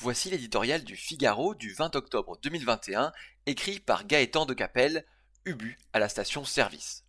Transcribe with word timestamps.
Voici 0.00 0.30
l'éditorial 0.30 0.84
du 0.84 0.94
Figaro 0.94 1.56
du 1.56 1.72
20 1.72 1.96
octobre 1.96 2.38
2021, 2.40 3.12
écrit 3.46 3.80
par 3.80 4.06
Gaëtan 4.06 4.46
de 4.46 4.54
Capelle, 4.54 5.04
Ubu 5.44 5.76
à 5.92 5.98
la 5.98 6.08
station 6.08 6.44
service. 6.44 7.04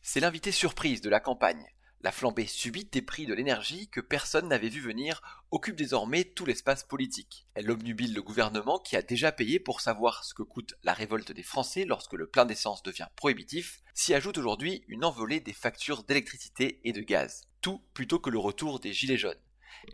C'est 0.00 0.20
l'invité 0.20 0.50
surprise 0.50 1.02
de 1.02 1.10
la 1.10 1.20
campagne. 1.20 1.66
La 2.00 2.10
flambée 2.10 2.46
subite 2.46 2.90
des 2.90 3.02
prix 3.02 3.26
de 3.26 3.34
l'énergie 3.34 3.90
que 3.90 4.00
personne 4.00 4.48
n'avait 4.48 4.70
vu 4.70 4.80
venir 4.80 5.20
occupe 5.50 5.76
désormais 5.76 6.24
tout 6.24 6.46
l'espace 6.46 6.84
politique. 6.84 7.46
Elle 7.52 7.70
obnubile 7.70 8.14
le 8.14 8.22
gouvernement 8.22 8.78
qui 8.78 8.96
a 8.96 9.02
déjà 9.02 9.30
payé 9.30 9.60
pour 9.60 9.82
savoir 9.82 10.24
ce 10.24 10.32
que 10.32 10.42
coûte 10.42 10.72
la 10.84 10.94
révolte 10.94 11.32
des 11.32 11.42
Français 11.42 11.84
lorsque 11.84 12.14
le 12.14 12.26
plein 12.26 12.46
d'essence 12.46 12.82
devient 12.82 13.08
prohibitif, 13.14 13.82
s'y 13.92 14.14
ajoute 14.14 14.38
aujourd'hui 14.38 14.84
une 14.88 15.04
envolée 15.04 15.40
des 15.40 15.52
factures 15.52 16.02
d'électricité 16.02 16.80
et 16.84 16.94
de 16.94 17.02
gaz. 17.02 17.44
Tout 17.60 17.84
plutôt 17.92 18.18
que 18.18 18.30
le 18.30 18.38
retour 18.38 18.80
des 18.80 18.94
gilets 18.94 19.18
jaunes. 19.18 19.36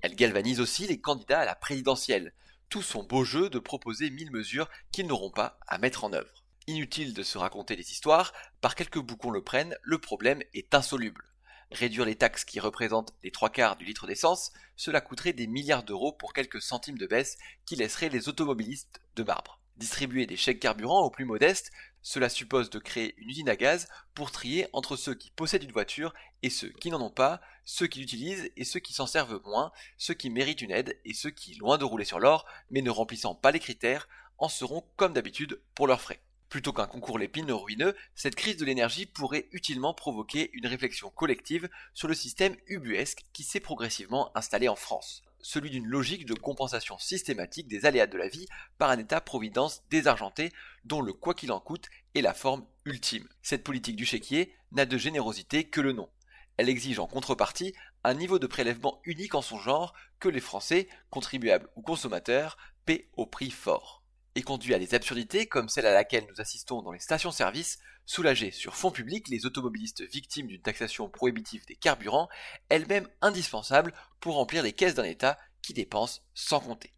Elle 0.02 0.16
galvanise 0.16 0.60
aussi 0.60 0.86
les 0.86 1.00
candidats 1.00 1.40
à 1.40 1.44
la 1.44 1.54
présidentielle, 1.54 2.32
tout 2.68 2.82
son 2.82 3.02
beau 3.02 3.24
jeu 3.24 3.48
de 3.50 3.58
proposer 3.58 4.10
mille 4.10 4.30
mesures 4.30 4.68
qu'ils 4.92 5.06
n'auront 5.06 5.30
pas 5.30 5.58
à 5.66 5.78
mettre 5.78 6.04
en 6.04 6.12
œuvre. 6.12 6.44
Inutile 6.66 7.14
de 7.14 7.22
se 7.22 7.38
raconter 7.38 7.76
des 7.76 7.90
histoires, 7.90 8.32
par 8.60 8.74
quelques 8.74 8.98
bouts 8.98 9.16
qu'on 9.16 9.30
le 9.30 9.42
prenne, 9.42 9.76
le 9.82 9.98
problème 9.98 10.42
est 10.52 10.74
insoluble. 10.74 11.24
Réduire 11.70 12.04
les 12.04 12.16
taxes 12.16 12.44
qui 12.44 12.60
représentent 12.60 13.14
les 13.22 13.30
trois 13.30 13.50
quarts 13.50 13.76
du 13.76 13.84
litre 13.84 14.06
d'essence, 14.06 14.52
cela 14.76 15.00
coûterait 15.00 15.32
des 15.32 15.46
milliards 15.46 15.82
d'euros 15.82 16.12
pour 16.12 16.32
quelques 16.32 16.62
centimes 16.62 16.98
de 16.98 17.06
baisse 17.06 17.36
qui 17.66 17.76
laisseraient 17.76 18.08
les 18.08 18.28
automobilistes 18.28 19.00
de 19.16 19.22
marbre. 19.22 19.60
Distribuer 19.78 20.26
des 20.26 20.36
chèques 20.36 20.58
carburant 20.58 21.04
aux 21.04 21.10
plus 21.10 21.24
modestes, 21.24 21.70
cela 22.02 22.28
suppose 22.28 22.68
de 22.68 22.80
créer 22.80 23.14
une 23.18 23.30
usine 23.30 23.48
à 23.48 23.54
gaz 23.54 23.86
pour 24.12 24.32
trier 24.32 24.66
entre 24.72 24.96
ceux 24.96 25.14
qui 25.14 25.30
possèdent 25.30 25.62
une 25.62 25.72
voiture 25.72 26.12
et 26.42 26.50
ceux 26.50 26.70
qui 26.70 26.90
n'en 26.90 27.00
ont 27.00 27.10
pas, 27.10 27.40
ceux 27.64 27.86
qui 27.86 28.00
l'utilisent 28.00 28.50
et 28.56 28.64
ceux 28.64 28.80
qui 28.80 28.92
s'en 28.92 29.06
servent 29.06 29.40
moins, 29.44 29.70
ceux 29.96 30.14
qui 30.14 30.30
méritent 30.30 30.62
une 30.62 30.72
aide 30.72 30.98
et 31.04 31.14
ceux 31.14 31.30
qui, 31.30 31.54
loin 31.54 31.78
de 31.78 31.84
rouler 31.84 32.04
sur 32.04 32.18
l'or, 32.18 32.44
mais 32.70 32.82
ne 32.82 32.90
remplissant 32.90 33.36
pas 33.36 33.52
les 33.52 33.60
critères, 33.60 34.08
en 34.38 34.48
seront 34.48 34.84
comme 34.96 35.12
d'habitude 35.12 35.60
pour 35.76 35.86
leurs 35.86 36.00
frais. 36.00 36.20
Plutôt 36.48 36.72
qu'un 36.72 36.86
concours 36.86 37.18
lépine 37.18 37.52
ruineux, 37.52 37.94
cette 38.16 38.34
crise 38.34 38.56
de 38.56 38.64
l'énergie 38.64 39.06
pourrait 39.06 39.48
utilement 39.52 39.94
provoquer 39.94 40.50
une 40.54 40.66
réflexion 40.66 41.10
collective 41.10 41.68
sur 41.94 42.08
le 42.08 42.14
système 42.14 42.56
ubuesque 42.66 43.26
qui 43.32 43.44
s'est 43.44 43.60
progressivement 43.60 44.36
installé 44.36 44.68
en 44.68 44.76
France 44.76 45.22
celui 45.40 45.70
d'une 45.70 45.86
logique 45.86 46.26
de 46.26 46.34
compensation 46.34 46.98
systématique 46.98 47.68
des 47.68 47.86
aléas 47.86 48.06
de 48.06 48.18
la 48.18 48.28
vie 48.28 48.46
par 48.78 48.90
un 48.90 48.98
État-providence 48.98 49.82
désargenté 49.90 50.52
dont 50.84 51.00
le 51.00 51.12
quoi 51.12 51.34
qu'il 51.34 51.52
en 51.52 51.60
coûte 51.60 51.88
est 52.14 52.20
la 52.20 52.34
forme 52.34 52.66
ultime. 52.84 53.28
Cette 53.42 53.64
politique 53.64 53.96
du 53.96 54.06
chéquier 54.06 54.54
n'a 54.72 54.86
de 54.86 54.98
générosité 54.98 55.64
que 55.64 55.80
le 55.80 55.92
nom. 55.92 56.08
Elle 56.56 56.68
exige 56.68 56.98
en 56.98 57.06
contrepartie 57.06 57.74
un 58.04 58.14
niveau 58.14 58.38
de 58.38 58.46
prélèvement 58.46 59.00
unique 59.04 59.34
en 59.34 59.42
son 59.42 59.58
genre 59.58 59.94
que 60.18 60.28
les 60.28 60.40
Français, 60.40 60.88
contribuables 61.10 61.68
ou 61.76 61.82
consommateurs, 61.82 62.56
paient 62.84 63.08
au 63.16 63.26
prix 63.26 63.50
fort 63.50 63.97
et 64.38 64.42
conduit 64.42 64.72
à 64.72 64.78
des 64.78 64.94
absurdités 64.94 65.46
comme 65.46 65.68
celle 65.68 65.86
à 65.86 65.92
laquelle 65.92 66.24
nous 66.30 66.40
assistons 66.40 66.80
dans 66.80 66.92
les 66.92 67.00
stations-service, 67.00 67.80
soulager 68.06 68.52
sur 68.52 68.76
fonds 68.76 68.92
publics 68.92 69.28
les 69.28 69.46
automobilistes 69.46 70.02
victimes 70.02 70.46
d'une 70.46 70.62
taxation 70.62 71.08
prohibitive 71.08 71.66
des 71.66 71.74
carburants, 71.74 72.28
elle-même 72.68 73.08
indispensable 73.20 73.92
pour 74.20 74.36
remplir 74.36 74.62
les 74.62 74.72
caisses 74.72 74.94
d'un 74.94 75.02
État 75.02 75.38
qui 75.60 75.74
dépense 75.74 76.22
sans 76.34 76.60
compter. 76.60 76.92